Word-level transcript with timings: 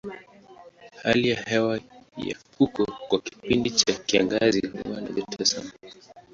Hali 1.03 1.29
ya 1.29 1.41
hewa 1.43 1.79
ya 2.17 2.35
huko 2.57 2.85
kwa 3.07 3.19
kipindi 3.21 3.69
cha 3.71 3.93
kiangazi 3.93 4.67
huwa 4.67 5.01
na 5.01 5.09
joto 5.11 5.45
sana. 5.45 5.71